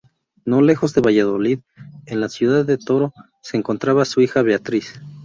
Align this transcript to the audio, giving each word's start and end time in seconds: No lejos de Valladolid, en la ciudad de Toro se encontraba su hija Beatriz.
No 0.45 0.61
lejos 0.63 0.95
de 0.95 1.01
Valladolid, 1.01 1.59
en 2.07 2.21
la 2.21 2.27
ciudad 2.29 2.65
de 2.65 2.79
Toro 2.79 3.13
se 3.43 3.57
encontraba 3.57 4.03
su 4.03 4.19
hija 4.21 4.41
Beatriz. 4.41 4.99